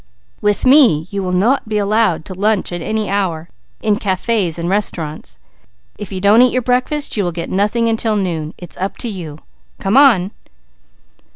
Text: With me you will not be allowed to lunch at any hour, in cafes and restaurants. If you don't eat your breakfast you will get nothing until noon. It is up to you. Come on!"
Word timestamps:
With 0.41 0.65
me 0.65 1.05
you 1.11 1.21
will 1.21 1.31
not 1.31 1.69
be 1.69 1.77
allowed 1.77 2.25
to 2.25 2.33
lunch 2.33 2.71
at 2.73 2.81
any 2.81 3.07
hour, 3.07 3.49
in 3.83 3.97
cafes 3.97 4.57
and 4.57 4.67
restaurants. 4.67 5.37
If 5.99 6.11
you 6.11 6.19
don't 6.19 6.41
eat 6.41 6.51
your 6.51 6.63
breakfast 6.63 7.15
you 7.17 7.23
will 7.23 7.31
get 7.31 7.51
nothing 7.51 7.87
until 7.87 8.15
noon. 8.15 8.55
It 8.57 8.71
is 8.71 8.77
up 8.77 8.97
to 8.97 9.07
you. 9.07 9.37
Come 9.79 9.97
on!" 9.97 10.31